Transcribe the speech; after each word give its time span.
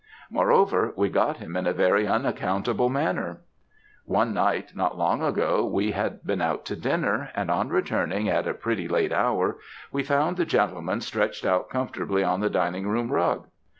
Moreover, 0.31 0.93
we 0.97 1.09
got 1.09 1.37
him 1.37 1.55
in 1.55 1.67
a 1.67 1.73
very 1.73 2.07
unaccountable 2.07 2.89
manner. 2.89 3.41
"'One 4.05 4.33
night, 4.33 4.75
not 4.75 4.97
long 4.97 5.21
ago, 5.21 5.63
we 5.63 5.91
had 5.91 6.23
been 6.25 6.41
out 6.41 6.65
to 6.65 6.75
dinner; 6.75 7.29
and 7.35 7.51
on 7.51 7.69
returning 7.69 8.27
at 8.27 8.47
a 8.47 8.55
pretty 8.55 8.87
late 8.87 9.11
hour, 9.13 9.57
we 9.91 10.01
found 10.01 10.37
the 10.37 10.45
gentleman 10.45 11.01
stretched 11.01 11.45
out 11.45 11.69
comfortably 11.69 12.23
on 12.23 12.39
the 12.39 12.49
dining 12.49 12.87
room 12.87 13.11
rug. 13.11 13.45